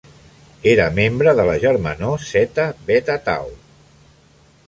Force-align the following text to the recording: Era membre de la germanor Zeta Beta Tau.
Era 0.69 0.87
membre 0.99 1.33
de 1.39 1.45
la 1.49 1.57
germanor 1.65 2.25
Zeta 2.31 2.67
Beta 2.87 3.21
Tau. 3.31 3.53